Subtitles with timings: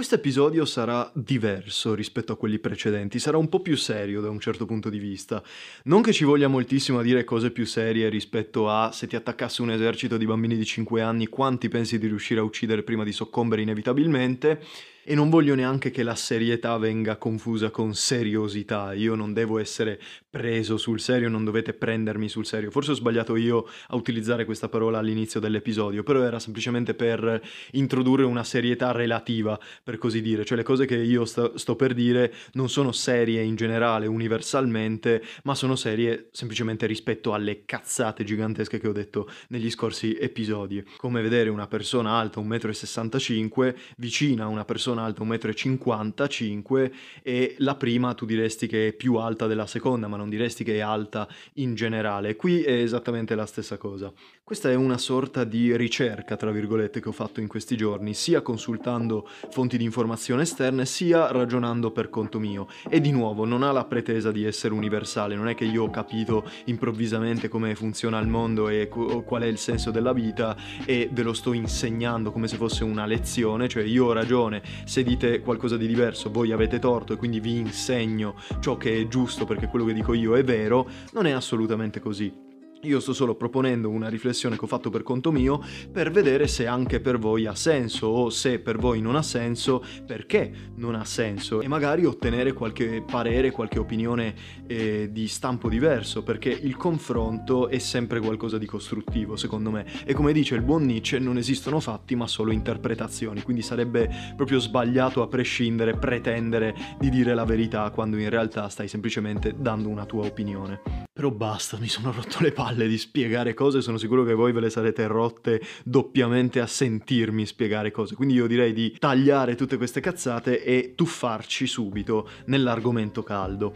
[0.00, 4.40] Questo episodio sarà diverso rispetto a quelli precedenti, sarà un po' più serio da un
[4.40, 5.42] certo punto di vista.
[5.84, 9.60] Non che ci voglia moltissimo a dire cose più serie rispetto a se ti attaccasse
[9.60, 13.12] un esercito di bambini di 5 anni, quanti pensi di riuscire a uccidere prima di
[13.12, 14.62] soccombere inevitabilmente,
[15.10, 18.92] e non voglio neanche che la serietà venga confusa con seriosità.
[18.92, 19.98] Io non devo essere
[20.30, 22.70] preso sul serio, non dovete prendermi sul serio.
[22.70, 27.42] Forse ho sbagliato io a utilizzare questa parola all'inizio dell'episodio, però era semplicemente per
[27.72, 30.44] introdurre una serietà relativa, per così dire.
[30.44, 35.24] Cioè le cose che io sto, sto per dire non sono serie in generale, universalmente,
[35.42, 40.84] ma sono serie semplicemente rispetto alle cazzate gigantesche che ho detto negli scorsi episodi.
[40.98, 46.90] Come vedere una persona alta 1,65 m vicina a una persona alta 1,55 m
[47.22, 50.76] e la prima tu diresti che è più alta della seconda, ma non diresti che
[50.76, 52.36] è alta in generale.
[52.36, 54.12] Qui è esattamente la stessa cosa.
[54.42, 58.42] Questa è una sorta di ricerca, tra virgolette, che ho fatto in questi giorni, sia
[58.42, 62.66] consultando fonti di informazione esterne, sia ragionando per conto mio.
[62.88, 65.90] E di nuovo, non ha la pretesa di essere universale, non è che io ho
[65.90, 71.22] capito improvvisamente come funziona il mondo e qual è il senso della vita e ve
[71.22, 75.76] lo sto insegnando come se fosse una lezione, cioè io ho ragione se dite qualcosa
[75.76, 79.84] di diverso voi avete torto e quindi vi insegno ciò che è giusto perché quello
[79.84, 82.49] che dico io è vero, non è assolutamente così.
[82.84, 86.66] Io sto solo proponendo una riflessione che ho fatto per conto mio per vedere se
[86.66, 91.04] anche per voi ha senso o se per voi non ha senso, perché non ha
[91.04, 94.34] senso e magari ottenere qualche parere, qualche opinione
[94.66, 99.84] eh, di stampo diverso, perché il confronto è sempre qualcosa di costruttivo secondo me.
[100.06, 104.58] E come dice il buon Nietzsche non esistono fatti ma solo interpretazioni, quindi sarebbe proprio
[104.58, 110.06] sbagliato a prescindere pretendere di dire la verità quando in realtà stai semplicemente dando una
[110.06, 111.08] tua opinione.
[111.12, 114.52] Però basta, mi sono rotto le palle palle di spiegare cose, sono sicuro che voi
[114.52, 118.14] ve le sarete rotte doppiamente a sentirmi spiegare cose.
[118.14, 123.74] Quindi io direi di tagliare tutte queste cazzate e tuffarci subito nell'argomento caldo.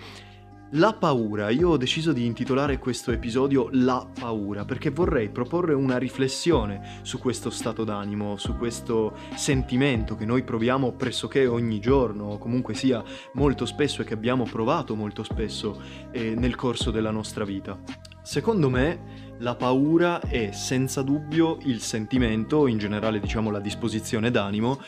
[0.76, 5.98] La paura, io ho deciso di intitolare questo episodio La paura perché vorrei proporre una
[5.98, 12.38] riflessione su questo stato d'animo, su questo sentimento che noi proviamo pressoché ogni giorno o
[12.38, 13.02] comunque sia
[13.34, 18.14] molto spesso e che abbiamo provato molto spesso eh, nel corso della nostra vita.
[18.24, 24.80] Secondo me la paura è senza dubbio il sentimento, in generale diciamo la disposizione d'animo,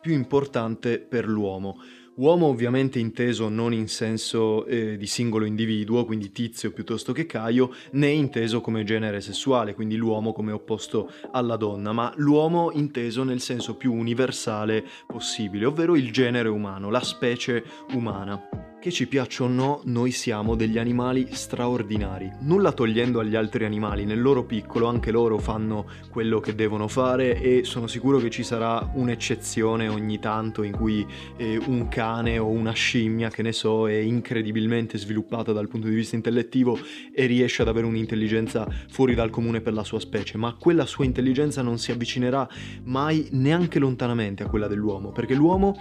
[0.00, 1.82] più importante per l'uomo.
[2.18, 7.70] Uomo ovviamente inteso non in senso eh, di singolo individuo, quindi tizio piuttosto che Caio,
[7.92, 13.40] né inteso come genere sessuale, quindi l'uomo come opposto alla donna, ma l'uomo inteso nel
[13.40, 17.62] senso più universale possibile, ovvero il genere umano, la specie
[17.92, 18.66] umana.
[18.80, 22.30] Che ci piaccia o no, noi siamo degli animali straordinari.
[22.42, 27.40] Nulla togliendo agli altri animali, nel loro piccolo anche loro fanno quello che devono fare
[27.40, 31.04] e sono sicuro che ci sarà un'eccezione ogni tanto in cui
[31.36, 35.94] eh, un cane o una scimmia, che ne so, è incredibilmente sviluppata dal punto di
[35.94, 36.78] vista intellettivo
[37.14, 41.04] e riesce ad avere un'intelligenza fuori dal comune per la sua specie, ma quella sua
[41.04, 42.48] intelligenza non si avvicinerà
[42.84, 45.78] mai neanche lontanamente a quella dell'uomo, perché l'uomo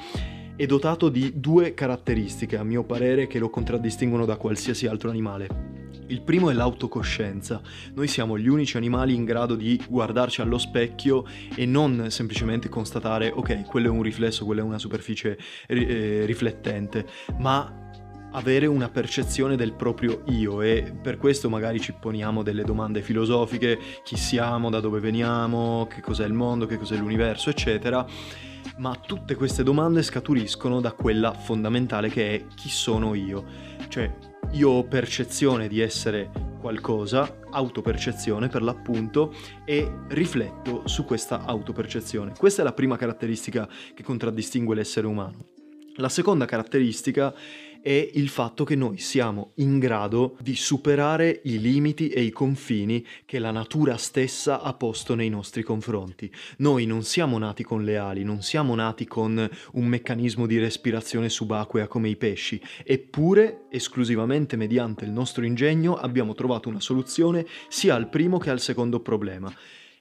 [0.57, 5.76] è dotato di due caratteristiche, a mio parere, che lo contraddistinguono da qualsiasi altro animale.
[6.09, 7.62] Il primo è l'autocoscienza.
[7.94, 13.29] Noi siamo gli unici animali in grado di guardarci allo specchio e non semplicemente constatare,
[13.29, 17.06] ok, quello è un riflesso, quella è una superficie eh, riflettente,
[17.40, 17.85] ma
[18.31, 23.78] avere una percezione del proprio io e per questo magari ci poniamo delle domande filosofiche,
[24.03, 28.06] chi siamo, da dove veniamo, che cos'è il mondo, che cos'è l'universo, eccetera
[28.78, 33.44] ma tutte queste domande scaturiscono da quella fondamentale che è chi sono io.
[33.88, 34.13] Cioè,
[34.52, 39.34] io ho percezione di essere qualcosa, autopercezione per l'appunto,
[39.66, 42.34] e rifletto su questa autopercezione.
[42.38, 45.56] Questa è la prima caratteristica che contraddistingue l'essere umano.
[45.96, 47.35] La seconda caratteristica è
[47.83, 53.39] il fatto che noi siamo in grado di superare i limiti e i confini che
[53.39, 56.31] la natura stessa ha posto nei nostri confronti.
[56.57, 61.29] Noi non siamo nati con le ali, non siamo nati con un meccanismo di respirazione
[61.29, 67.96] subacquea come i pesci, eppure esclusivamente mediante il nostro ingegno abbiamo trovato una soluzione sia
[67.96, 69.53] al primo che al secondo problema.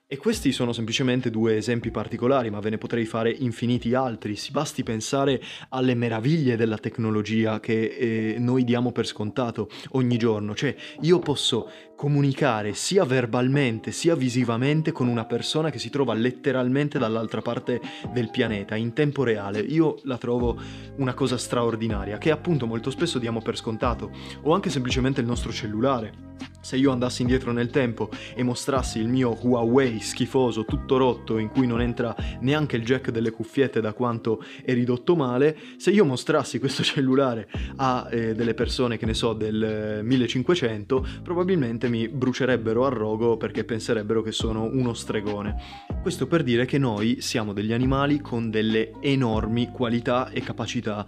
[0.08, 4.36] E questi sono semplicemente due esempi particolari, ma ve ne potrei fare infiniti altri.
[4.36, 10.54] Si basti pensare alle meraviglie della tecnologia che eh, noi diamo per scontato ogni giorno.
[10.54, 17.00] Cioè, io posso comunicare sia verbalmente sia visivamente con una persona che si trova letteralmente
[17.00, 17.80] dall'altra parte
[18.12, 19.58] del pianeta in tempo reale.
[19.58, 20.56] Io la trovo
[20.98, 24.12] una cosa straordinaria che appunto molto spesso diamo per scontato
[24.42, 26.26] o anche semplicemente il nostro cellulare.
[26.60, 31.48] Se io andassi indietro nel tempo e mostrassi il mio Huawei schifoso, tutto rotto, in
[31.48, 36.04] cui non entra neanche il jack delle cuffiette da quanto è ridotto male, se io
[36.04, 42.84] mostrassi questo cellulare a eh, delle persone, che ne so, del 1500, probabilmente mi brucerebbero
[42.84, 45.56] a rogo perché penserebbero che sono uno stregone.
[46.02, 51.06] Questo per dire che noi siamo degli animali con delle enormi qualità e capacità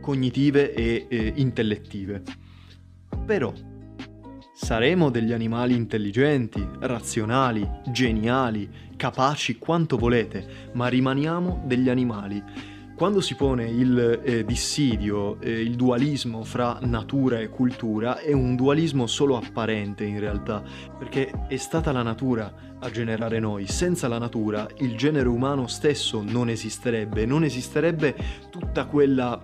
[0.00, 2.22] cognitive e eh, intellettive.
[3.24, 3.52] Però
[4.62, 12.44] Saremo degli animali intelligenti, razionali, geniali, capaci quanto volete, ma rimaniamo degli animali.
[12.94, 18.54] Quando si pone il eh, dissidio, eh, il dualismo fra natura e cultura, è un
[18.54, 20.62] dualismo solo apparente in realtà,
[20.98, 23.66] perché è stata la natura a generare noi.
[23.66, 28.14] Senza la natura il genere umano stesso non esisterebbe, non esisterebbe
[28.50, 29.42] tutta quella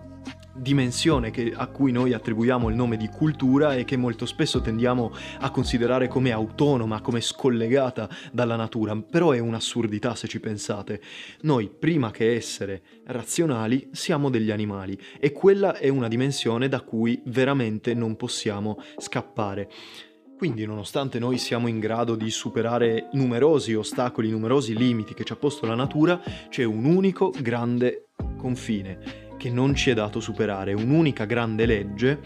[0.58, 5.12] dimensione che, a cui noi attribuiamo il nome di cultura e che molto spesso tendiamo
[5.40, 11.00] a considerare come autonoma, come scollegata dalla natura, però è un'assurdità se ci pensate.
[11.42, 17.20] Noi, prima che essere razionali, siamo degli animali e quella è una dimensione da cui
[17.26, 19.68] veramente non possiamo scappare.
[20.36, 25.36] Quindi, nonostante noi siamo in grado di superare numerosi ostacoli, numerosi limiti che ci ha
[25.36, 26.20] posto la natura,
[26.50, 32.20] c'è un unico grande confine che non ci è dato superare, un'unica grande legge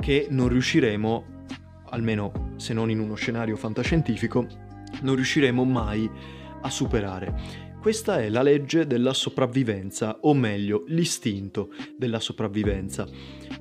[0.00, 1.24] che non riusciremo,
[1.90, 4.46] almeno se non in uno scenario fantascientifico,
[5.02, 6.08] non riusciremo mai
[6.62, 7.64] a superare.
[7.80, 13.06] Questa è la legge della sopravvivenza, o meglio, l'istinto della sopravvivenza.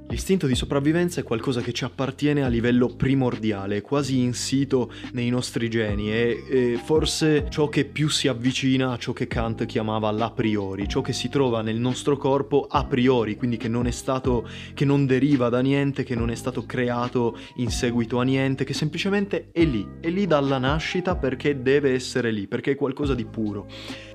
[0.07, 5.69] L'istinto di sopravvivenza è qualcosa che ci appartiene a livello primordiale, quasi insito nei nostri
[5.69, 10.87] geni, è forse ciò che più si avvicina a ciò che Kant chiamava l'a priori,
[10.87, 14.85] ciò che si trova nel nostro corpo a priori, quindi che non è stato, che
[14.85, 19.49] non deriva da niente, che non è stato creato in seguito a niente, che semplicemente
[19.51, 23.67] è lì, è lì dalla nascita perché deve essere lì, perché è qualcosa di puro.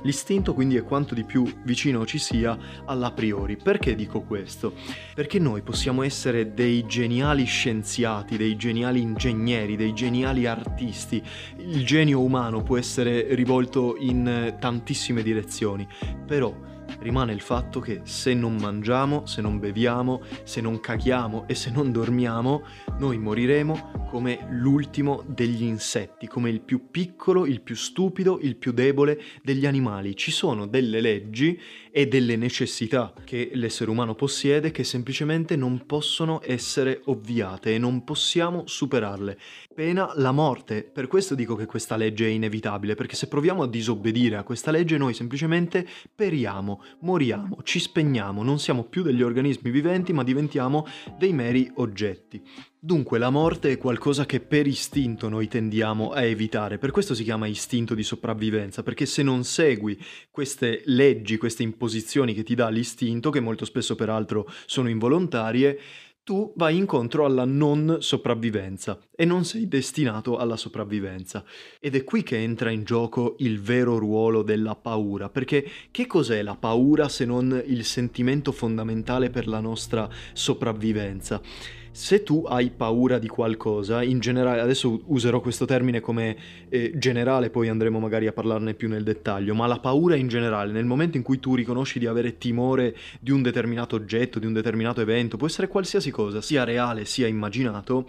[0.02, 2.56] L'istinto quindi è quanto di più vicino ci sia
[2.87, 3.56] all'a priori.
[3.56, 4.72] Perché dico questo?
[5.14, 11.22] Perché noi possiamo essere dei geniali scienziati, dei geniali ingegneri, dei geniali artisti.
[11.58, 15.86] Il genio umano può essere rivolto in tantissime direzioni,
[16.26, 16.54] però
[17.00, 21.70] rimane il fatto che se non mangiamo, se non beviamo, se non caghiamo e se
[21.70, 22.62] non dormiamo,
[22.98, 28.72] noi moriremo come l'ultimo degli insetti, come il più piccolo, il più stupido, il più
[28.72, 30.16] debole degli animali.
[30.16, 31.58] Ci sono delle leggi
[31.92, 38.04] e delle necessità che l'essere umano possiede che semplicemente non possono essere ovviate e non
[38.04, 39.38] possiamo superarle.
[39.75, 40.82] Pena la morte.
[40.82, 44.70] Per questo dico che questa legge è inevitabile, perché se proviamo a disobbedire a questa
[44.70, 50.86] legge noi semplicemente periamo, moriamo, ci spegniamo, non siamo più degli organismi viventi ma diventiamo
[51.19, 52.43] dei meri oggetti.
[52.82, 57.25] Dunque la morte è qualcosa che per istinto noi tendiamo a evitare, per questo si
[57.25, 62.71] chiama istinto di sopravvivenza, perché se non segui queste leggi, queste imposizioni che ti dà
[62.71, 65.79] l'istinto, che molto spesso peraltro sono involontarie,
[66.25, 71.44] tu vai incontro alla non sopravvivenza e non sei destinato alla sopravvivenza.
[71.79, 76.41] Ed è qui che entra in gioco il vero ruolo della paura, perché che cos'è
[76.41, 81.43] la paura se non il sentimento fondamentale per la nostra sopravvivenza?
[81.92, 86.37] Se tu hai paura di qualcosa, in generale, adesso userò questo termine come
[86.69, 90.72] eh, generale, poi andremo magari a parlarne più nel dettaglio, ma la paura in generale,
[90.72, 94.52] nel momento in cui tu riconosci di avere timore di un determinato oggetto, di un
[94.52, 98.08] determinato evento, può essere qualsiasi cosa, sia reale sia immaginato,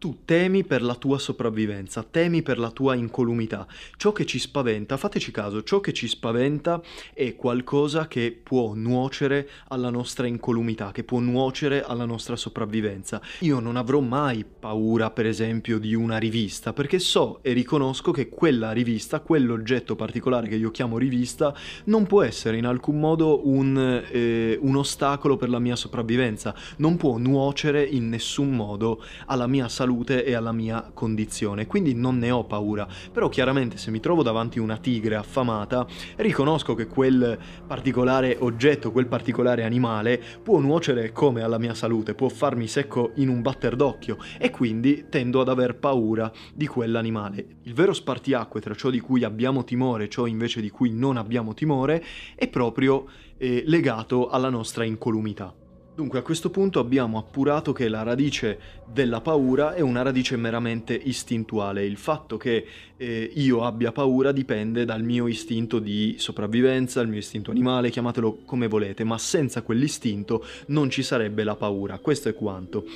[0.00, 3.66] tu temi per la tua sopravvivenza, temi per la tua incolumità.
[3.98, 6.80] Ciò che ci spaventa, fateci caso, ciò che ci spaventa
[7.12, 13.20] è qualcosa che può nuocere alla nostra incolumità, che può nuocere alla nostra sopravvivenza.
[13.40, 18.30] Io non avrò mai paura, per esempio, di una rivista, perché so e riconosco che
[18.30, 21.54] quella rivista, quell'oggetto particolare che io chiamo rivista,
[21.84, 26.96] non può essere in alcun modo un, eh, un ostacolo per la mia sopravvivenza, non
[26.96, 32.18] può nuocere in nessun modo alla mia salute salute e alla mia condizione, quindi non
[32.18, 32.86] ne ho paura.
[33.12, 35.84] Però chiaramente se mi trovo davanti una tigre affamata,
[36.16, 42.28] riconosco che quel particolare oggetto, quel particolare animale può nuocere come alla mia salute, può
[42.28, 47.46] farmi secco in un batter d'occhio e quindi tendo ad aver paura di quell'animale.
[47.62, 51.16] Il vero spartiacque tra ciò di cui abbiamo timore e ciò invece di cui non
[51.16, 52.04] abbiamo timore
[52.36, 53.06] è proprio
[53.38, 55.59] eh, legato alla nostra incolumità.
[56.00, 58.58] Dunque a questo punto abbiamo appurato che la radice
[58.90, 61.84] della paura è una radice meramente istintuale.
[61.84, 62.66] Il fatto che
[62.96, 68.44] eh, io abbia paura dipende dal mio istinto di sopravvivenza, il mio istinto animale, chiamatelo
[68.46, 71.98] come volete, ma senza quell'istinto non ci sarebbe la paura.
[71.98, 72.86] Questo è quanto.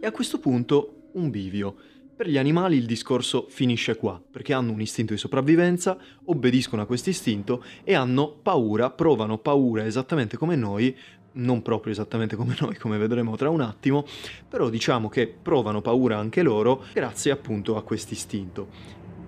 [0.00, 1.74] E a questo punto un bivio.
[2.16, 6.86] Per gli animali il discorso finisce qua, perché hanno un istinto di sopravvivenza, obbediscono a
[6.86, 10.96] questo istinto e hanno paura, provano paura esattamente come noi
[11.34, 14.04] non proprio esattamente come noi, come vedremo tra un attimo,
[14.48, 18.68] però diciamo che provano paura anche loro grazie appunto a questo istinto.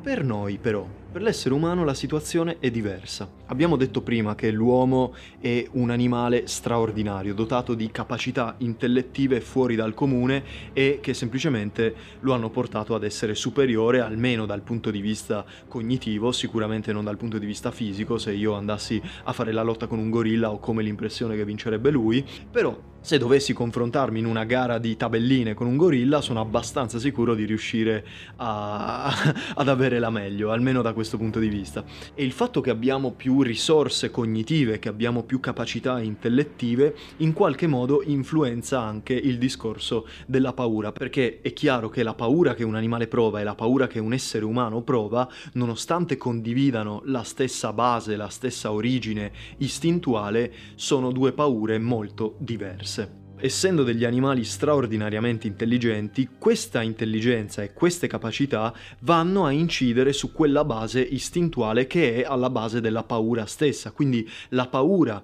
[0.03, 0.87] Per noi però,
[1.17, 3.27] per l'essere umano la situazione è diversa.
[3.47, 9.95] Abbiamo detto prima che l'uomo è un animale straordinario, dotato di capacità intellettive fuori dal
[9.95, 10.45] comune
[10.75, 16.33] e che semplicemente lo hanno portato ad essere superiore almeno dal punto di vista cognitivo,
[16.33, 19.99] sicuramente non dal punto di vista fisico, se io andassi a fare la lotta con
[19.99, 24.79] un gorilla ho come l'impressione che vincerebbe lui, però se dovessi confrontarmi in una gara
[24.79, 28.05] di tabelline con un gorilla sono abbastanza sicuro di riuscire
[28.37, 29.15] a...
[29.55, 31.85] ad avere la meglio, almeno da questo punto di vista.
[32.15, 37.67] E il fatto che abbiamo più risorse cognitive, che abbiamo più capacità intellettive, in qualche
[37.67, 42.75] modo influenza anche il discorso della paura, perché è chiaro che la paura che un
[42.75, 48.17] animale prova e la paura che un essere umano prova, nonostante condividano la stessa base,
[48.17, 53.26] la stessa origine istintuale, sono due paure molto diverse.
[53.39, 60.65] Essendo degli animali straordinariamente intelligenti, questa intelligenza e queste capacità vanno a incidere su quella
[60.65, 63.91] base istintuale che è alla base della paura stessa.
[63.91, 65.23] Quindi la paura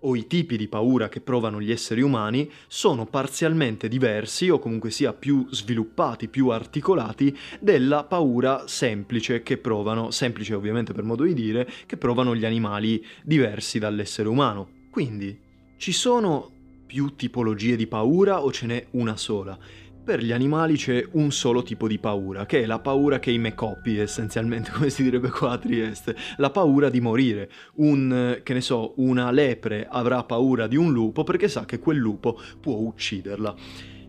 [0.00, 4.90] o i tipi di paura che provano gli esseri umani sono parzialmente diversi o comunque
[4.90, 11.34] sia più sviluppati, più articolati della paura semplice che provano, semplice ovviamente per modo di
[11.34, 14.66] dire, che provano gli animali diversi dall'essere umano.
[14.90, 15.38] Quindi
[15.76, 16.52] ci sono
[16.90, 19.56] più tipologie di paura o ce n'è una sola?
[20.02, 23.38] Per gli animali c'è un solo tipo di paura, che è la paura che i
[23.38, 27.48] me coppi, essenzialmente, come si direbbe qua a Trieste, la paura di morire.
[27.76, 31.98] Un, che ne so, una lepre avrà paura di un lupo perché sa che quel
[31.98, 33.54] lupo può ucciderla.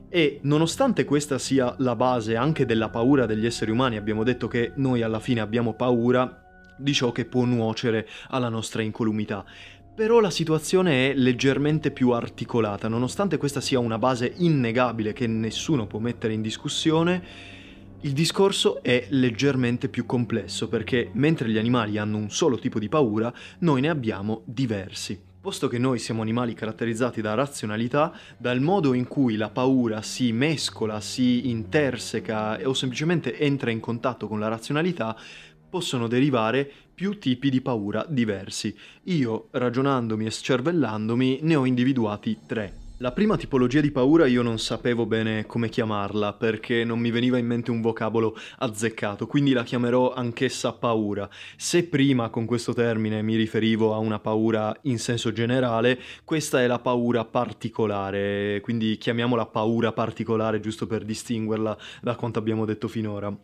[0.10, 4.72] E nonostante questa sia la base anche della paura degli esseri umani, abbiamo detto che
[4.78, 6.42] noi alla fine abbiamo paura
[6.82, 9.46] di ciò che può nuocere alla nostra incolumità.
[9.94, 15.86] Però la situazione è leggermente più articolata, nonostante questa sia una base innegabile che nessuno
[15.86, 17.22] può mettere in discussione,
[18.00, 22.88] il discorso è leggermente più complesso perché mentre gli animali hanno un solo tipo di
[22.88, 25.22] paura, noi ne abbiamo diversi.
[25.42, 30.32] Posto che noi siamo animali caratterizzati da razionalità, dal modo in cui la paura si
[30.32, 35.18] mescola, si interseca o semplicemente entra in contatto con la razionalità,
[35.72, 38.76] possono derivare più tipi di paura diversi.
[39.06, 42.82] Io, ragionandomi e scervellandomi, ne ho individuati tre.
[43.02, 47.40] La prima tipologia di paura io non sapevo bene come chiamarla perché non mi veniva
[47.40, 51.28] in mente un vocabolo azzeccato, quindi la chiamerò anch'essa paura.
[51.58, 56.68] Se prima con questo termine mi riferivo a una paura in senso generale, questa è
[56.68, 63.36] la paura particolare, quindi chiamiamola paura particolare giusto per distinguerla da quanto abbiamo detto finora.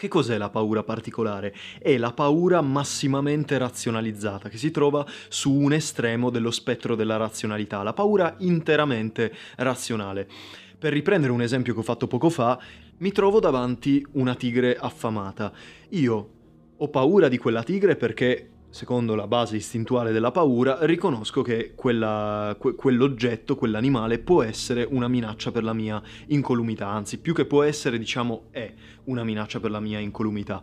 [0.00, 1.54] Che cos'è la paura particolare?
[1.78, 7.82] È la paura massimamente razionalizzata, che si trova su un estremo dello spettro della razionalità,
[7.82, 10.26] la paura interamente razionale.
[10.78, 12.58] Per riprendere un esempio che ho fatto poco fa,
[12.96, 15.52] mi trovo davanti una tigre affamata.
[15.90, 16.30] Io
[16.78, 22.56] ho paura di quella tigre perché secondo la base istintuale della paura, riconosco che quella,
[22.58, 27.62] que, quell'oggetto, quell'animale può essere una minaccia per la mia incolumità, anzi più che può
[27.62, 28.72] essere, diciamo, è
[29.04, 30.62] una minaccia per la mia incolumità.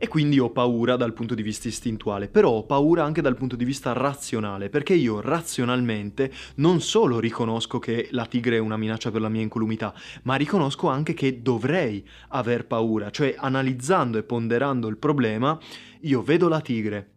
[0.00, 3.56] E quindi ho paura dal punto di vista istintuale, però ho paura anche dal punto
[3.56, 9.10] di vista razionale, perché io razionalmente non solo riconosco che la tigre è una minaccia
[9.10, 14.86] per la mia incolumità, ma riconosco anche che dovrei aver paura, cioè analizzando e ponderando
[14.86, 15.58] il problema,
[16.02, 17.14] io vedo la tigre,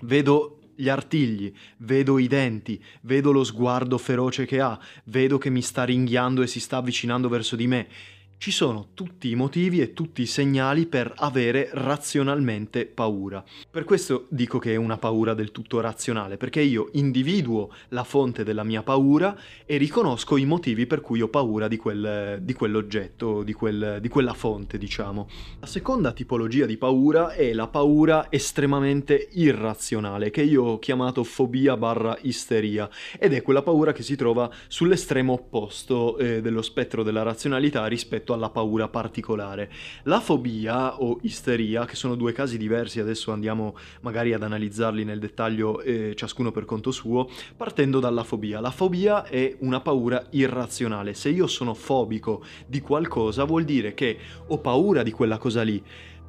[0.00, 5.62] Vedo gli artigli, vedo i denti, vedo lo sguardo feroce che ha, vedo che mi
[5.62, 7.88] sta ringhiando e si sta avvicinando verso di me
[8.38, 13.42] ci sono tutti i motivi e tutti i segnali per avere razionalmente paura.
[13.70, 18.44] Per questo dico che è una paura del tutto razionale, perché io individuo la fonte
[18.44, 23.42] della mia paura e riconosco i motivi per cui ho paura di, quel, di quell'oggetto,
[23.42, 25.26] di, quel, di quella fonte, diciamo.
[25.60, 31.76] La seconda tipologia di paura è la paura estremamente irrazionale, che io ho chiamato fobia
[31.78, 37.22] barra isteria, ed è quella paura che si trova sull'estremo opposto eh, dello spettro della
[37.22, 39.70] razionalità rispetto rispetto alla paura particolare.
[40.04, 45.18] La fobia o isteria, che sono due casi diversi, adesso andiamo magari ad analizzarli nel
[45.18, 48.60] dettaglio eh, ciascuno per conto suo, partendo dalla fobia.
[48.60, 51.12] La fobia è una paura irrazionale.
[51.14, 54.16] Se io sono fobico di qualcosa vuol dire che
[54.46, 55.82] ho paura di quella cosa lì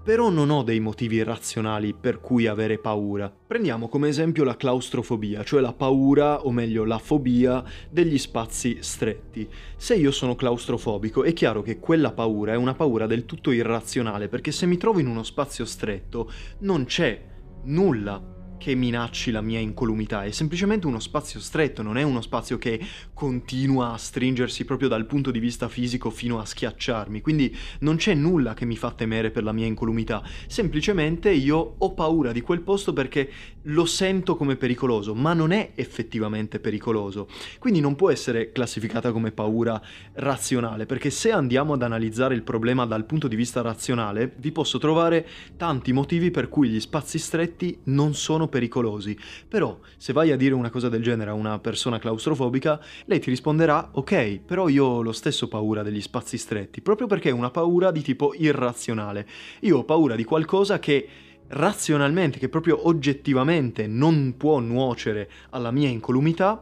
[0.05, 3.33] però non ho dei motivi razionali per cui avere paura.
[3.47, 9.49] Prendiamo come esempio la claustrofobia, cioè la paura, o meglio la fobia, degli spazi stretti.
[9.75, 14.27] Se io sono claustrofobico è chiaro che quella paura è una paura del tutto irrazionale,
[14.27, 17.19] perché se mi trovo in uno spazio stretto non c'è
[17.63, 22.57] nulla che minacci la mia incolumità, è semplicemente uno spazio stretto, non è uno spazio
[22.57, 22.79] che
[23.13, 28.13] continua a stringersi proprio dal punto di vista fisico fino a schiacciarmi, quindi non c'è
[28.13, 32.61] nulla che mi fa temere per la mia incolumità, semplicemente io ho paura di quel
[32.61, 33.29] posto perché
[33.63, 37.27] lo sento come pericoloso, ma non è effettivamente pericoloso,
[37.59, 39.81] quindi non può essere classificata come paura
[40.13, 44.77] razionale, perché se andiamo ad analizzare il problema dal punto di vista razionale, vi posso
[44.77, 49.17] trovare tanti motivi per cui gli spazi stretti non sono sono pericolosi.
[49.47, 53.29] Però, se vai a dire una cosa del genere a una persona claustrofobica, lei ti
[53.29, 57.51] risponderà: Ok, però io ho lo stesso paura degli spazi stretti, proprio perché è una
[57.51, 59.27] paura di tipo irrazionale.
[59.61, 61.07] Io ho paura di qualcosa che
[61.47, 66.61] razionalmente, che proprio oggettivamente non può nuocere alla mia incolumità,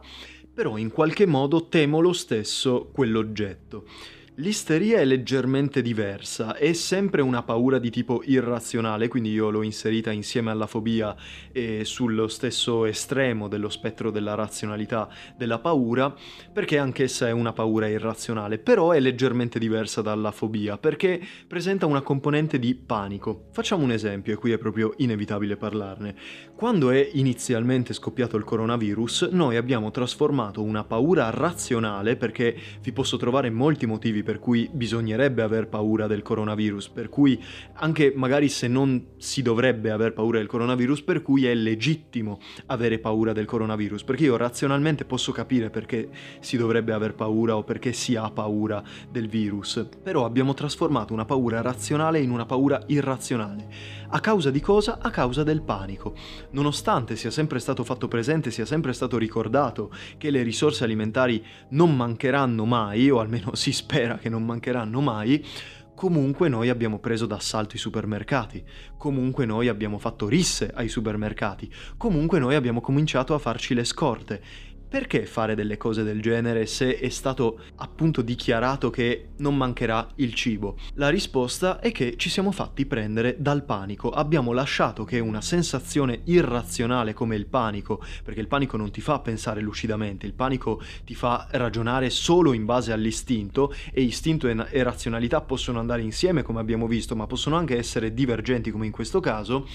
[0.52, 3.84] però in qualche modo temo lo stesso quell'oggetto.
[4.38, 10.10] L'isteria è leggermente diversa, è sempre una paura di tipo irrazionale, quindi io l'ho inserita
[10.10, 11.14] insieme alla fobia
[11.52, 16.12] e sullo stesso estremo dello spettro della razionalità della paura,
[16.52, 22.02] perché anch'essa è una paura irrazionale, però è leggermente diversa dalla fobia, perché presenta una
[22.02, 23.50] componente di panico.
[23.52, 26.16] Facciamo un esempio, e qui è proprio inevitabile parlarne.
[26.56, 33.16] Quando è inizialmente scoppiato il coronavirus, noi abbiamo trasformato una paura razionale, perché vi posso
[33.16, 37.40] trovare molti motivi per cui bisognerebbe aver paura del coronavirus, per cui
[37.74, 42.98] anche magari se non si dovrebbe aver paura del coronavirus, per cui è legittimo avere
[42.98, 46.08] paura del coronavirus, perché io razionalmente posso capire perché
[46.40, 51.24] si dovrebbe aver paura o perché si ha paura del virus, però abbiamo trasformato una
[51.24, 54.02] paura razionale in una paura irrazionale.
[54.08, 54.98] A causa di cosa?
[55.00, 56.14] A causa del panico.
[56.50, 61.96] Nonostante sia sempre stato fatto presente, sia sempre stato ricordato che le risorse alimentari non
[61.96, 65.44] mancheranno mai, o almeno si spera che non mancheranno mai,
[65.94, 68.62] comunque noi abbiamo preso d'assalto i supermercati,
[68.96, 74.42] comunque noi abbiamo fatto risse ai supermercati, comunque noi abbiamo cominciato a farci le scorte
[74.94, 80.32] perché fare delle cose del genere se è stato appunto dichiarato che non mancherà il
[80.34, 80.76] cibo?
[80.94, 86.20] La risposta è che ci siamo fatti prendere dal panico, abbiamo lasciato che una sensazione
[86.26, 91.16] irrazionale come il panico, perché il panico non ti fa pensare lucidamente, il panico ti
[91.16, 96.86] fa ragionare solo in base all'istinto e istinto e razionalità possono andare insieme come abbiamo
[96.86, 99.66] visto, ma possono anche essere divergenti come in questo caso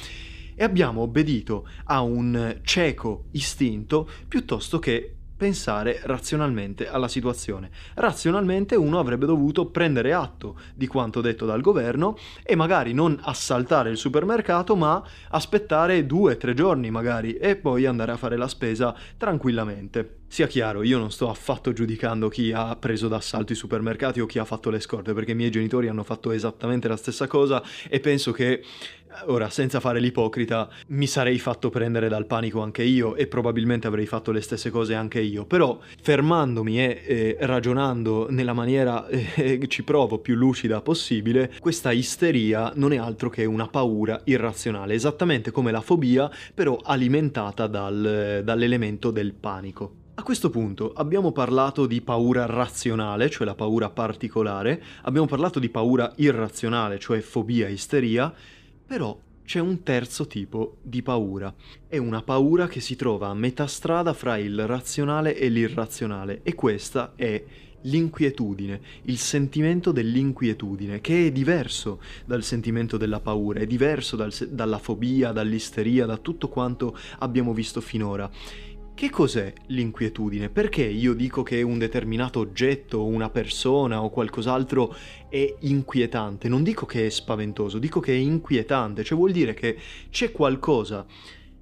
[0.59, 7.71] e abbiamo obbedito a un cieco istinto piuttosto che pensare razionalmente alla situazione.
[7.93, 13.89] Razionalmente uno avrebbe dovuto prendere atto di quanto detto dal governo e magari non assaltare
[13.89, 18.93] il supermercato, ma aspettare due, tre giorni magari e poi andare a fare la spesa
[19.15, 20.15] tranquillamente.
[20.27, 24.37] Sia chiaro, io non sto affatto giudicando chi ha preso d'assalto i supermercati o chi
[24.37, 27.99] ha fatto le scorte, perché i miei genitori hanno fatto esattamente la stessa cosa e
[27.99, 28.61] penso che
[29.25, 34.05] Ora, senza fare l'ipocrita, mi sarei fatto prendere dal panico anche io e probabilmente avrei
[34.05, 39.83] fatto le stesse cose anche io, però fermandomi e eh, ragionando nella maniera eh, ci
[39.83, 45.71] provo più lucida possibile, questa isteria non è altro che una paura irrazionale, esattamente come
[45.71, 49.95] la fobia, però alimentata dal, dall'elemento del panico.
[50.19, 55.69] A questo punto abbiamo parlato di paura razionale, cioè la paura particolare, abbiamo parlato di
[55.69, 58.33] paura irrazionale, cioè fobia, isteria,
[58.89, 61.53] però c'è un terzo tipo di paura.
[61.87, 66.55] È una paura che si trova a metà strada fra il razionale e l'irrazionale e
[66.55, 67.43] questa è
[67.81, 74.79] l'inquietudine, il sentimento dell'inquietudine, che è diverso dal sentimento della paura, è diverso dal, dalla
[74.79, 78.27] fobia, dall'isteria, da tutto quanto abbiamo visto finora.
[78.99, 80.49] Che cos'è l'inquietudine?
[80.49, 84.93] Perché io dico che un determinato oggetto, una persona o qualcos'altro
[85.29, 86.49] è inquietante?
[86.49, 89.77] Non dico che è spaventoso, dico che è inquietante, cioè vuol dire che
[90.09, 91.05] c'è qualcosa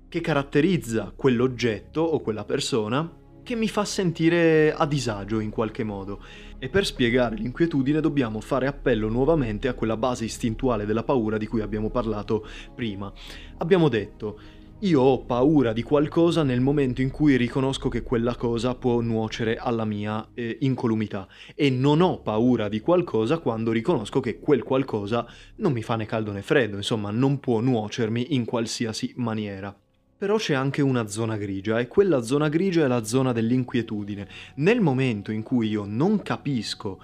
[0.09, 3.07] che caratterizza quell'oggetto o quella persona
[3.43, 6.23] che mi fa sentire a disagio in qualche modo.
[6.57, 11.45] E per spiegare l'inquietudine dobbiamo fare appello nuovamente a quella base istintuale della paura di
[11.45, 13.13] cui abbiamo parlato prima.
[13.59, 14.39] Abbiamo detto
[14.81, 19.57] io ho paura di qualcosa nel momento in cui riconosco che quella cosa può nuocere
[19.57, 25.25] alla mia eh, incolumità e non ho paura di qualcosa quando riconosco che quel qualcosa
[25.55, 29.75] non mi fa né caldo né freddo, insomma non può nuocermi in qualsiasi maniera.
[30.15, 34.27] Però c'è anche una zona grigia e quella zona grigia è la zona dell'inquietudine.
[34.57, 37.01] Nel momento in cui io non capisco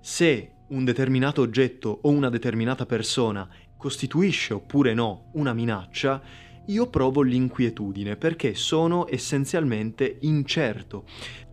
[0.00, 6.20] se un determinato oggetto o una determinata persona costituisce oppure no una minaccia,
[6.66, 11.04] io provo l'inquietudine perché sono essenzialmente incerto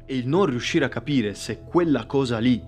[0.05, 2.61] e il non riuscire a capire se quella cosa lì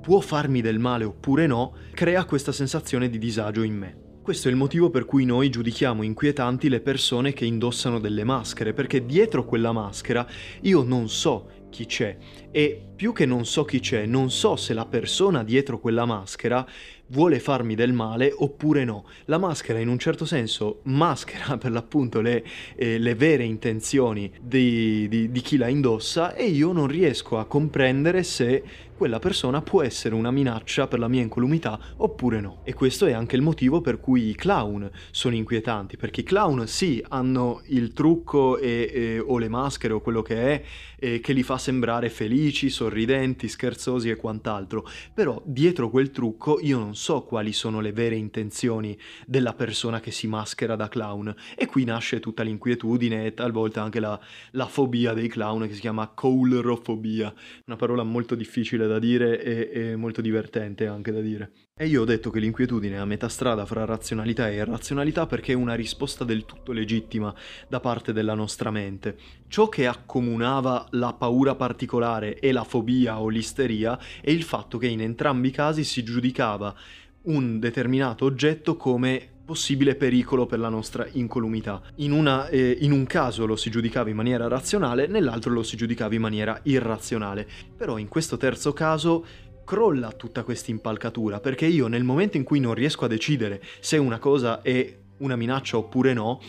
[0.00, 4.08] può farmi del male oppure no crea questa sensazione di disagio in me.
[4.22, 8.74] Questo è il motivo per cui noi giudichiamo inquietanti le persone che indossano delle maschere,
[8.74, 10.26] perché dietro quella maschera
[10.60, 12.16] io non so chi c'è
[12.50, 16.66] e più che non so chi c'è, non so se la persona dietro quella maschera
[17.10, 19.04] vuole farmi del male oppure no.
[19.26, 22.44] La maschera in un certo senso maschera per l'appunto le,
[22.76, 27.46] eh, le vere intenzioni di, di, di chi la indossa e io non riesco a
[27.46, 28.62] comprendere se
[29.00, 32.60] quella persona può essere una minaccia per la mia incolumità oppure no.
[32.64, 36.66] E questo è anche il motivo per cui i clown sono inquietanti, perché i clown
[36.66, 40.62] sì hanno il trucco e, e, o le maschere o quello che è
[41.00, 46.78] eh, che li fa sembrare felici, sorridenti, scherzosi e quant'altro, però dietro quel trucco io
[46.78, 51.64] non so quali sono le vere intenzioni della persona che si maschera da clown e
[51.64, 54.20] qui nasce tutta l'inquietudine e talvolta anche la,
[54.52, 57.32] la fobia dei clown che si chiama coulrofobia,
[57.64, 61.52] una parola molto difficile da dire e, e molto divertente anche da dire.
[61.76, 65.52] E io ho detto che l'inquietudine è a metà strada fra razionalità e irrazionalità perché
[65.52, 67.34] è una risposta del tutto legittima
[67.68, 69.16] da parte della nostra mente.
[69.48, 74.88] Ciò che accomunava la paura particolare e la fobia o l'isteria è il fatto che
[74.88, 76.74] in entrambi i casi si giudicava
[77.22, 81.82] un determinato oggetto come possibile pericolo per la nostra incolumità.
[81.96, 85.76] In, una, eh, in, un caso lo si giudicava in maniera razionale, nell'altro lo si
[85.76, 87.48] giudicava in maniera irrazionale.
[87.76, 89.26] Però in questo terzo caso
[89.64, 93.96] crolla tutta questa impalcatura, perché io nel momento in cui non riesco a decidere se
[93.96, 96.40] una cosa è una minaccia oppure no,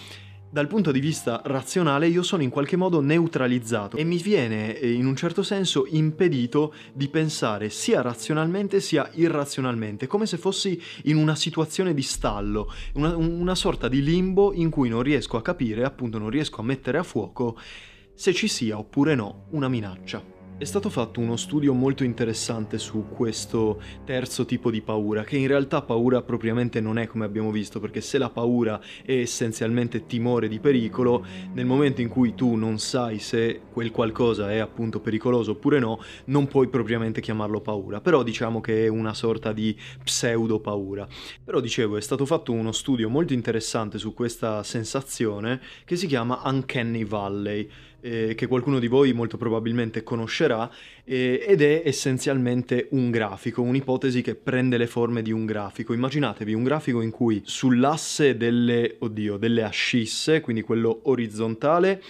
[0.54, 4.92] dal punto di vista razionale io sono in qualche modo neutralizzato e mi viene eh,
[4.92, 11.16] in un certo senso impedito di pensare sia razionalmente sia irrazionalmente, come se fossi in
[11.16, 15.86] una situazione di stallo, una, una sorta di limbo in cui non riesco a capire,
[15.86, 17.58] appunto non riesco a mettere a fuoco
[18.14, 20.41] se ci sia oppure no una minaccia.
[20.62, 25.48] È stato fatto uno studio molto interessante su questo terzo tipo di paura, che in
[25.48, 30.48] realtà paura propriamente non è come abbiamo visto, perché se la paura è essenzialmente timore
[30.48, 35.54] di pericolo, nel momento in cui tu non sai se quel qualcosa è appunto pericoloso
[35.54, 40.60] oppure no, non puoi propriamente chiamarlo paura, però diciamo che è una sorta di pseudo
[40.60, 41.08] paura.
[41.44, 46.40] Però dicevo, è stato fatto uno studio molto interessante su questa sensazione che si chiama
[46.46, 47.68] Uncanny Valley
[48.02, 50.70] eh, che qualcuno di voi molto probabilmente conoscerà,
[51.04, 55.94] eh, ed è essenzialmente un grafico, un'ipotesi che prende le forme di un grafico.
[55.94, 62.02] Immaginatevi un grafico in cui sull'asse delle, oddio, delle ascisse, quindi quello orizzontale,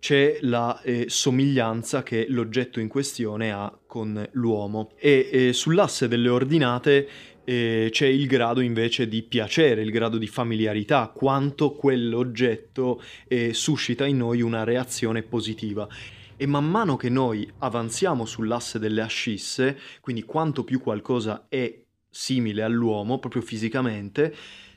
[0.00, 6.30] c'è la eh, somiglianza che l'oggetto in questione ha con l'uomo e eh, sull'asse delle
[6.30, 7.06] ordinate
[7.50, 14.06] eh, c'è il grado invece di piacere, il grado di familiarità, quanto quell'oggetto eh, suscita
[14.06, 15.88] in noi una reazione positiva.
[16.36, 21.76] E man mano che noi avanziamo sull'asse delle ascisse, quindi quanto più qualcosa è
[22.08, 24.32] simile all'uomo proprio fisicamente,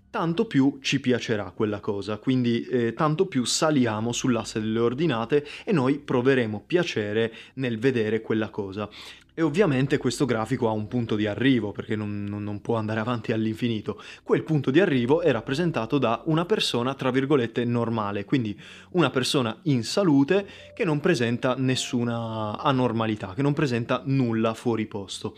[0.10, 5.72] tanto più ci piacerà quella cosa, quindi eh, tanto più saliamo sull'asse delle ordinate e
[5.72, 8.90] noi proveremo piacere nel vedere quella cosa.
[9.36, 13.00] E ovviamente questo grafico ha un punto di arrivo, perché non, non, non, può andare
[13.00, 14.00] avanti all'infinito.
[14.22, 18.56] Quel punto di arrivo è rappresentato da una persona, tra virgolette, normale, quindi
[18.92, 25.36] una persona in salute che non presenta nessuna anormalità, che non presenta nulla fuori posto.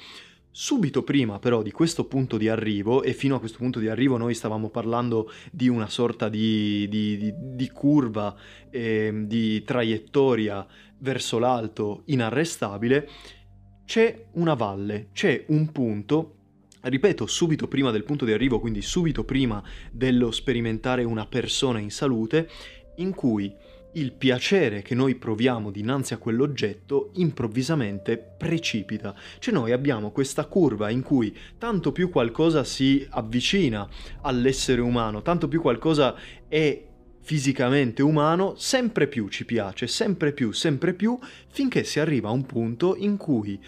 [0.52, 4.18] Subito prima però di questo punto di arrivo, e fino a questo punto di arrivo
[4.18, 8.36] noi stavamo parlando di una sorta di, di, di, di curva,
[8.70, 10.66] eh, di traiettoria
[10.98, 13.10] verso l'alto inarrestabile,
[13.86, 16.34] c'è una valle, c'è un punto,
[16.82, 21.92] ripeto, subito prima del punto di arrivo, quindi subito prima dello sperimentare una persona in
[21.92, 22.50] salute,
[22.96, 23.54] in cui
[23.96, 29.16] il piacere che noi proviamo dinanzi a quell'oggetto improvvisamente precipita.
[29.40, 33.88] Cioè noi abbiamo questa curva in cui tanto più qualcosa si avvicina
[34.22, 36.16] all'essere umano, tanto più qualcosa
[36.48, 36.85] è
[37.26, 42.46] fisicamente umano, sempre più ci piace, sempre più, sempre più, finché si arriva a un
[42.46, 43.60] punto in cui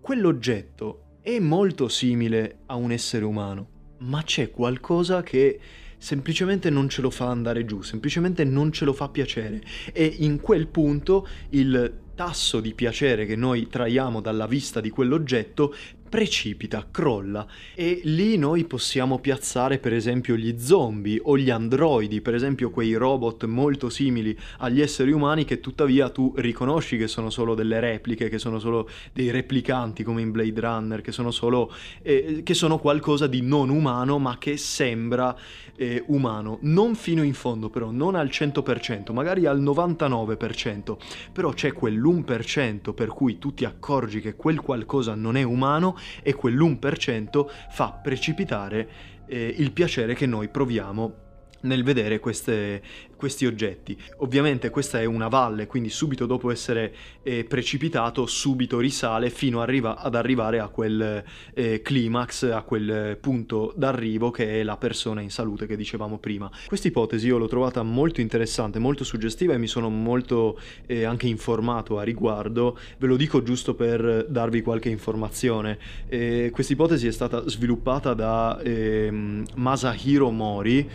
[0.00, 5.60] quell'oggetto è molto simile a un essere umano, ma c'è qualcosa che
[5.96, 9.62] semplicemente non ce lo fa andare giù, semplicemente non ce lo fa piacere.
[9.92, 15.72] E in quel punto il tasso di piacere che noi traiamo dalla vista di quell'oggetto
[16.08, 17.46] precipita, crolla.
[17.74, 22.94] E lì noi possiamo piazzare per esempio gli zombie o gli androidi, per esempio quei
[22.94, 28.28] robot molto simili agli esseri umani che tuttavia tu riconosci che sono solo delle repliche,
[28.28, 32.78] che sono solo dei replicanti come in Blade Runner, che sono solo eh, che sono
[32.78, 35.36] qualcosa di non umano ma che sembra
[35.76, 40.96] eh, umano, non fino in fondo però, non al 100%, magari al 99%,
[41.32, 46.34] però c'è quell'1% per cui tu ti accorgi che quel qualcosa non è umano e
[46.34, 48.88] quell'1% fa precipitare
[49.26, 51.24] eh, il piacere che noi proviamo
[51.62, 52.82] nel vedere queste,
[53.16, 53.96] questi oggetti.
[54.18, 59.96] Ovviamente questa è una valle, quindi subito dopo essere eh, precipitato, subito risale fino arriva,
[59.96, 61.24] ad arrivare a quel
[61.54, 66.50] eh, climax, a quel punto d'arrivo che è la persona in salute che dicevamo prima.
[66.66, 71.26] Questa ipotesi io l'ho trovata molto interessante, molto suggestiva e mi sono molto eh, anche
[71.26, 72.78] informato a riguardo.
[72.98, 75.78] Ve lo dico giusto per darvi qualche informazione.
[76.08, 80.88] Eh, questa ipotesi è stata sviluppata da ehm, Masahiro Mori,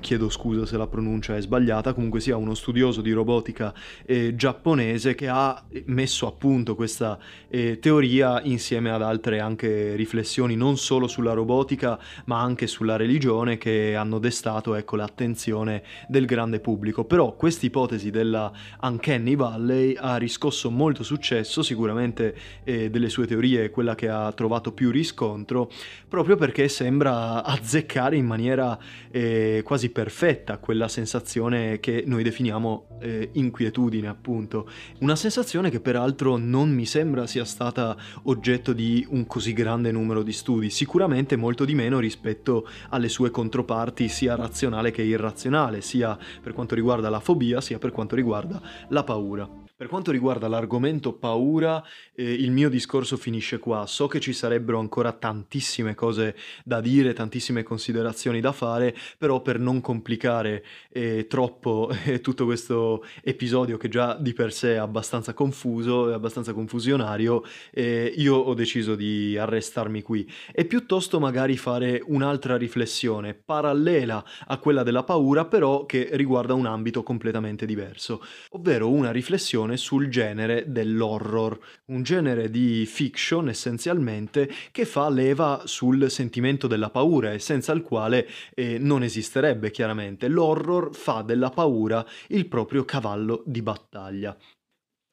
[0.00, 3.72] chiedo scusa se la pronuncia è sbagliata sbagliata, comunque sia uno studioso di robotica
[4.04, 10.56] eh, giapponese che ha messo a punto questa eh, teoria insieme ad altre anche riflessioni
[10.56, 16.58] non solo sulla robotica ma anche sulla religione che hanno destato ecco, l'attenzione del grande
[16.58, 17.04] pubblico.
[17.04, 23.66] Però questa ipotesi della Uncanny Valley ha riscosso molto successo, sicuramente eh, delle sue teorie
[23.66, 25.70] è quella che ha trovato più riscontro,
[26.08, 28.76] proprio perché sembra azzeccare in maniera
[29.10, 34.68] eh, quasi perfetta quella sensazione sensazione che noi definiamo eh, inquietudine, appunto.
[35.00, 40.22] Una sensazione che peraltro non mi sembra sia stata oggetto di un così grande numero
[40.22, 46.16] di studi, sicuramente molto di meno rispetto alle sue controparti sia razionale che irrazionale, sia
[46.42, 49.63] per quanto riguarda la fobia, sia per quanto riguarda la paura.
[49.76, 51.82] Per quanto riguarda l'argomento paura,
[52.14, 53.86] eh, il mio discorso finisce qua.
[53.88, 59.58] So che ci sarebbero ancora tantissime cose da dire, tantissime considerazioni da fare, però per
[59.58, 65.34] non complicare eh, troppo eh, tutto questo episodio che già di per sé è abbastanza
[65.34, 72.00] confuso e abbastanza confusionario, eh, io ho deciso di arrestarmi qui e piuttosto magari fare
[72.06, 78.88] un'altra riflessione parallela a quella della paura, però che riguarda un ambito completamente diverso, ovvero
[78.88, 86.10] una riflessione riflessione sul genere dell'horror, un genere di fiction essenzialmente che fa leva sul
[86.10, 90.28] sentimento della paura e senza il quale eh, non esisterebbe chiaramente.
[90.28, 94.36] L'horror fa della paura il proprio cavallo di battaglia.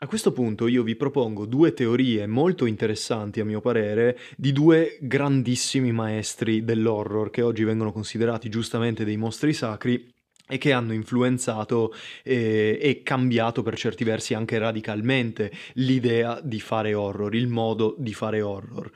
[0.04, 4.98] A questo punto io vi propongo due teorie molto interessanti a mio parere di due
[5.00, 10.12] grandissimi maestri dell'horror che oggi vengono considerati giustamente dei mostri sacri
[10.52, 16.94] e che hanno influenzato eh, e cambiato per certi versi anche radicalmente l'idea di fare
[16.94, 18.92] horror, il modo di fare horror.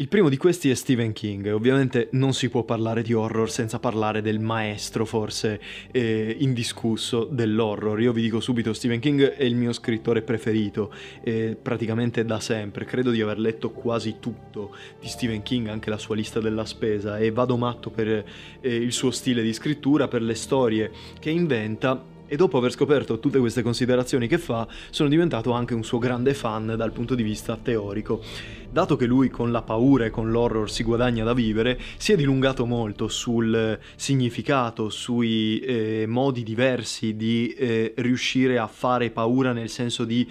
[0.00, 3.78] Il primo di questi è Stephen King, ovviamente non si può parlare di horror senza
[3.78, 5.60] parlare del maestro forse
[5.90, 8.00] eh, indiscusso dell'horror.
[8.00, 10.90] Io vi dico subito, Stephen King è il mio scrittore preferito,
[11.22, 15.98] eh, praticamente da sempre, credo di aver letto quasi tutto di Stephen King, anche la
[15.98, 18.24] sua lista della spesa e vado matto per eh,
[18.62, 22.02] il suo stile di scrittura, per le storie che inventa
[22.32, 26.32] e dopo aver scoperto tutte queste considerazioni che fa, sono diventato anche un suo grande
[26.32, 28.22] fan dal punto di vista teorico.
[28.70, 32.16] Dato che lui con la paura e con l'horror si guadagna da vivere, si è
[32.16, 39.68] dilungato molto sul significato, sui eh, modi diversi di eh, riuscire a fare paura nel
[39.68, 40.24] senso di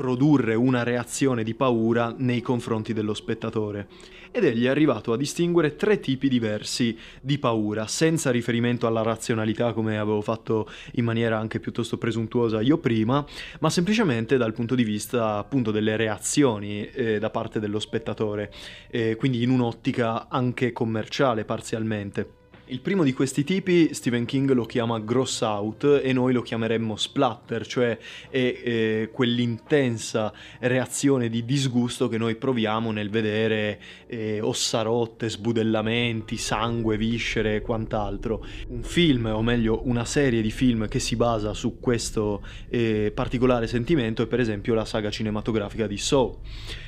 [0.00, 3.86] produrre una reazione di paura nei confronti dello spettatore.
[4.30, 9.74] Ed egli è arrivato a distinguere tre tipi diversi di paura, senza riferimento alla razionalità
[9.74, 13.22] come avevo fatto in maniera anche piuttosto presuntuosa io prima,
[13.58, 18.50] ma semplicemente dal punto di vista appunto delle reazioni eh, da parte dello spettatore,
[18.88, 22.39] eh, quindi in un'ottica anche commerciale parzialmente.
[22.70, 26.94] Il primo di questi tipi Stephen King lo chiama gross out e noi lo chiameremmo
[26.94, 34.82] splatter, cioè è, è quell'intensa reazione di disgusto che noi proviamo nel vedere eh, ossa
[34.82, 38.46] rotte, sbudellamenti, sangue, viscere e quant'altro.
[38.68, 43.66] Un film, o meglio una serie di film che si basa su questo eh, particolare
[43.66, 46.38] sentimento è per esempio la saga cinematografica di Saw.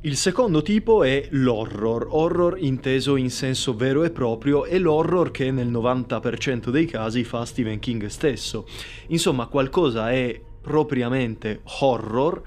[0.02, 5.50] Il secondo tipo è l'horror, horror inteso in senso vero e proprio, è l'horror che
[5.50, 8.66] nel 90% dei casi fa Stephen King stesso.
[9.08, 12.42] Insomma, qualcosa è propriamente horror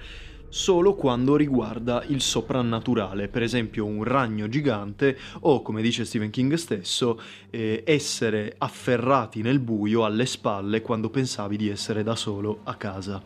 [0.55, 6.53] solo quando riguarda il soprannaturale, per esempio un ragno gigante o, come dice Stephen King
[6.53, 12.75] stesso, eh, essere afferrati nel buio alle spalle quando pensavi di essere da solo a
[12.75, 13.21] casa.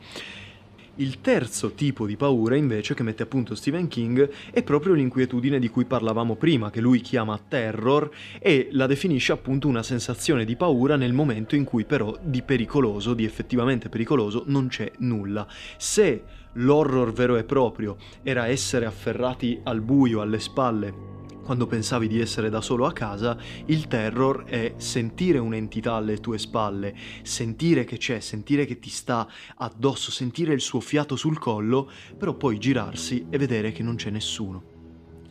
[0.99, 5.57] Il terzo tipo di paura invece che mette a punto Stephen King è proprio l'inquietudine
[5.57, 10.57] di cui parlavamo prima, che lui chiama terror e la definisce appunto una sensazione di
[10.57, 15.47] paura nel momento in cui però di pericoloso, di effettivamente pericoloso, non c'è nulla.
[15.77, 21.18] Se l'horror vero e proprio era essere afferrati al buio, alle spalle,
[21.49, 23.35] quando pensavi di essere da solo a casa,
[23.65, 29.27] il terror è sentire un'entità alle tue spalle, sentire che c'è, sentire che ti sta
[29.55, 34.12] addosso, sentire il suo fiato sul collo, però poi girarsi e vedere che non c'è
[34.12, 34.79] nessuno.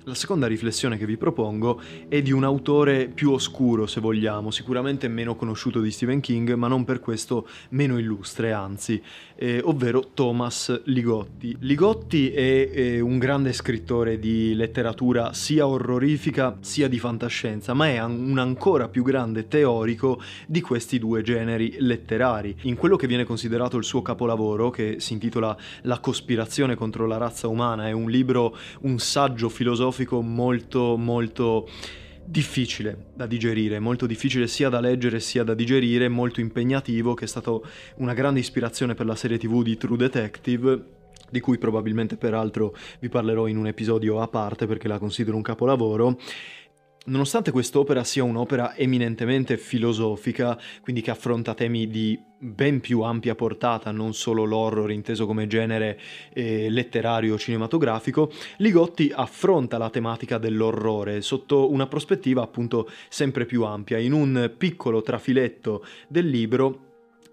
[0.08, 5.06] La seconda riflessione che vi propongo è di un autore più oscuro, se vogliamo, sicuramente
[5.06, 9.02] meno conosciuto di Stephen King, ma non per questo meno illustre, anzi,
[9.36, 11.54] eh, ovvero Thomas Ligotti.
[11.60, 18.02] Ligotti è, è un grande scrittore di letteratura sia orrorifica sia di fantascienza, ma è
[18.02, 22.56] un ancora più grande teorico di questi due generi letterari.
[22.62, 27.18] In quello che viene considerato il suo capolavoro, che si intitola La cospirazione contro la
[27.18, 31.68] razza umana, è un libro, un saggio filosofico filosofico molto molto
[32.24, 37.28] difficile da digerire, molto difficile sia da leggere sia da digerire, molto impegnativo, che è
[37.28, 37.64] stato
[37.96, 40.96] una grande ispirazione per la serie tv di True Detective
[41.30, 45.42] di cui probabilmente peraltro vi parlerò in un episodio a parte perché la considero un
[45.42, 46.18] capolavoro
[47.08, 53.90] Nonostante quest'opera sia un'opera eminentemente filosofica, quindi che affronta temi di ben più ampia portata,
[53.90, 55.98] non solo l'horror inteso come genere
[56.34, 63.96] eh, letterario cinematografico, Ligotti affronta la tematica dell'orrore sotto una prospettiva appunto sempre più ampia.
[63.96, 66.87] In un piccolo trafiletto del libro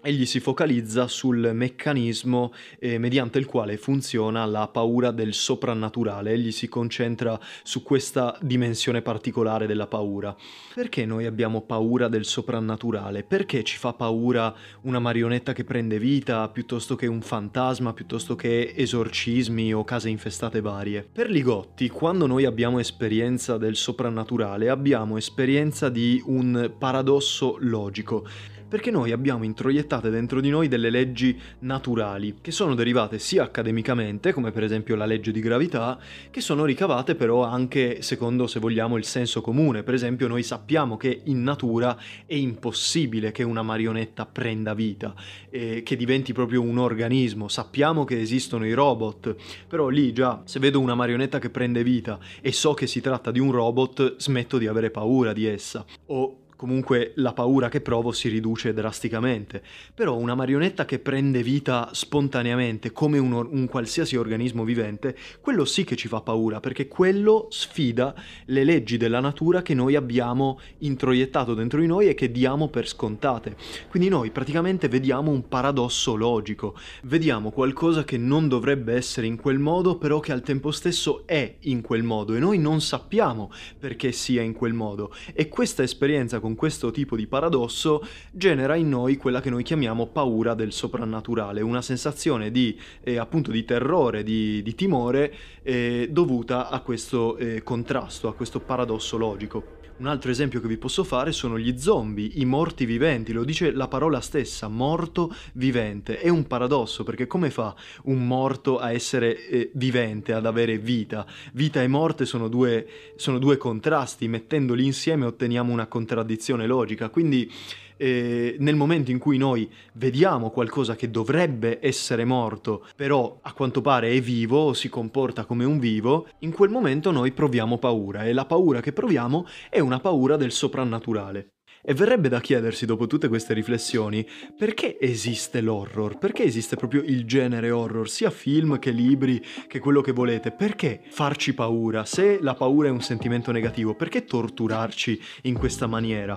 [0.06, 6.52] egli si focalizza sul meccanismo eh, mediante il quale funziona la paura del soprannaturale, egli
[6.52, 10.34] si concentra su questa dimensione particolare della paura.
[10.74, 13.24] Perché noi abbiamo paura del soprannaturale?
[13.24, 18.74] Perché ci fa paura una marionetta che prende vita piuttosto che un fantasma, piuttosto che
[18.76, 21.04] esorcismi o case infestate varie?
[21.10, 28.90] Per Ligotti, quando noi abbiamo esperienza del soprannaturale, abbiamo esperienza di un paradosso logico perché
[28.90, 34.50] noi abbiamo introiettate dentro di noi delle leggi naturali, che sono derivate sia accademicamente, come
[34.50, 35.98] per esempio la legge di gravità,
[36.30, 39.82] che sono ricavate però anche secondo, se vogliamo, il senso comune.
[39.82, 45.14] Per esempio noi sappiamo che in natura è impossibile che una marionetta prenda vita,
[45.50, 47.48] eh, che diventi proprio un organismo.
[47.48, 49.36] Sappiamo che esistono i robot,
[49.68, 53.30] però lì già, se vedo una marionetta che prende vita e so che si tratta
[53.30, 55.84] di un robot, smetto di avere paura di essa.
[56.06, 59.62] O comunque la paura che provo si riduce drasticamente.
[59.94, 65.84] Però una marionetta che prende vita spontaneamente come un, un, qualsiasi organismo vivente, quello sì
[65.84, 68.14] che ci fa paura, perché quello sfida
[68.46, 72.88] le leggi della natura che noi abbiamo introiettato dentro di noi e che diamo per
[72.88, 73.56] scontate.
[73.88, 79.58] Quindi noi praticamente vediamo un paradosso logico, vediamo qualcosa che non dovrebbe essere in quel
[79.58, 84.12] modo, però che al tempo stesso è in quel modo e noi non sappiamo perché
[84.12, 85.12] sia in quel modo.
[85.34, 90.06] E questa esperienza con questo tipo di paradosso genera in noi quella che noi chiamiamo
[90.06, 96.68] paura del soprannaturale, una sensazione di, eh, appunto, di terrore, di, di timore eh, dovuta
[96.68, 99.75] a questo eh, contrasto, a questo paradosso logico.
[99.98, 103.72] Un altro esempio che vi posso fare sono gli zombie, i morti viventi, lo dice
[103.72, 106.20] la parola stessa, morto vivente.
[106.20, 111.24] È un paradosso perché come fa un morto a essere eh, vivente, ad avere vita?
[111.54, 117.50] Vita e morte sono due, sono due contrasti, mettendoli insieme otteniamo una contraddizione logica, quindi
[117.96, 123.80] eh, nel momento in cui noi vediamo qualcosa che dovrebbe essere morto, però a quanto
[123.80, 128.32] pare è vivo si comporta come un vivo, in quel momento noi proviamo paura e
[128.32, 131.50] la paura che proviamo è una paura del soprannaturale.
[131.88, 134.26] E verrebbe da chiedersi, dopo tutte queste riflessioni,
[134.58, 136.18] perché esiste l'horror?
[136.18, 140.50] Perché esiste proprio il genere horror, sia film che libri, che quello che volete?
[140.50, 142.04] Perché farci paura?
[142.04, 146.36] Se la paura è un sentimento negativo, perché torturarci in questa maniera?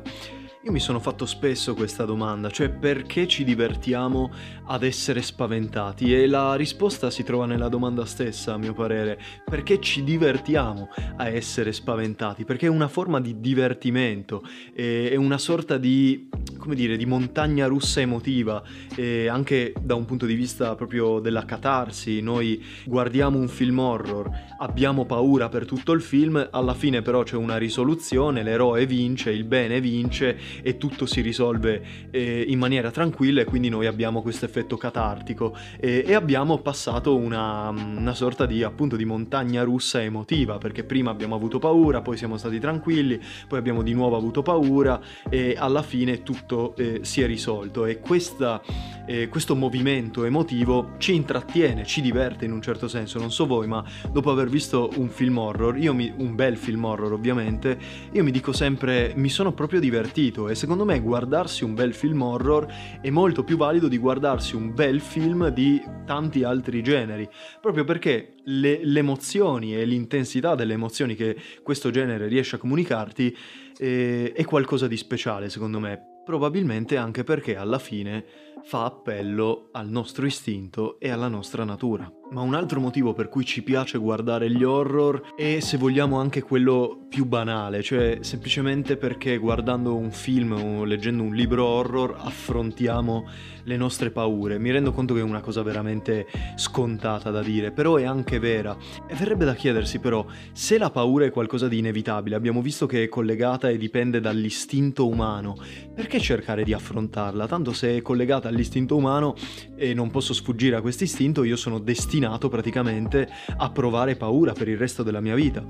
[0.64, 4.30] Io mi sono fatto spesso questa domanda, cioè perché ci divertiamo
[4.66, 6.14] ad essere spaventati?
[6.14, 9.18] E la risposta si trova nella domanda stessa, a mio parere.
[9.46, 12.44] Perché ci divertiamo a essere spaventati?
[12.44, 14.44] Perché è una forma di divertimento,
[14.74, 16.28] è una sorta di
[16.60, 18.62] come dire, di montagna russa emotiva,
[18.94, 22.20] e anche da un punto di vista proprio della catarsi.
[22.20, 27.38] Noi guardiamo un film horror, abbiamo paura per tutto il film, alla fine però c'è
[27.38, 31.82] una risoluzione, l'eroe vince, il bene vince e tutto si risolve
[32.12, 35.56] eh, in maniera tranquilla e quindi noi abbiamo questo effetto catartico.
[35.80, 41.12] E, e abbiamo passato una, una sorta di appunto di montagna russa emotiva perché prima
[41.12, 45.84] abbiamo avuto paura, poi siamo stati tranquilli, poi abbiamo di nuovo avuto paura e alla
[45.84, 47.86] fine tutto eh, si è risolto.
[47.86, 48.62] E questa,
[49.06, 53.68] eh, questo movimento emotivo ci intrattiene, ci diverte in un certo senso, non so voi
[53.68, 57.78] ma dopo aver visto un film horror, mi, un bel film horror ovviamente,
[58.12, 62.22] io mi dico sempre mi sono proprio divertito e secondo me guardarsi un bel film
[62.22, 62.66] horror
[63.02, 67.28] è molto più valido di guardarsi un bel film di tanti altri generi,
[67.60, 73.36] proprio perché le, le emozioni e l'intensità delle emozioni che questo genere riesce a comunicarti
[73.78, 78.24] eh, è qualcosa di speciale secondo me, probabilmente anche perché alla fine
[78.64, 82.19] fa appello al nostro istinto e alla nostra natura.
[82.32, 86.44] Ma un altro motivo per cui ci piace guardare gli horror è, se vogliamo, anche
[86.44, 93.28] quello più banale, cioè semplicemente perché guardando un film o leggendo un libro horror affrontiamo
[93.64, 94.60] le nostre paure.
[94.60, 98.78] Mi rendo conto che è una cosa veramente scontata da dire, però è anche vera.
[99.08, 103.04] E verrebbe da chiedersi però, se la paura è qualcosa di inevitabile, abbiamo visto che
[103.04, 105.58] è collegata e dipende dall'istinto umano,
[105.96, 107.48] perché cercare di affrontarla?
[107.48, 109.36] Tanto se è collegata all'istinto umano
[109.76, 111.80] e non posso sfuggire a questo istinto, io sono
[112.20, 115.64] destinato praticamente a provare paura per il resto della mia vita.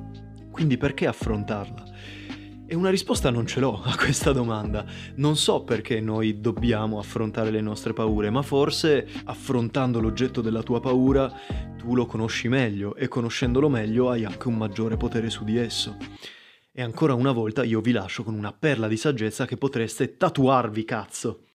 [0.52, 1.84] Quindi perché affrontarla?
[2.66, 4.84] E una risposta non ce l'ho a questa domanda.
[5.16, 10.80] Non so perché noi dobbiamo affrontare le nostre paure, ma forse affrontando l'oggetto della tua
[10.80, 11.32] paura
[11.78, 15.98] tu lo conosci meglio e conoscendolo meglio hai anche un maggiore potere su di esso.
[16.72, 20.84] E ancora una volta io vi lascio con una perla di saggezza che potreste tatuarvi
[20.84, 21.46] cazzo.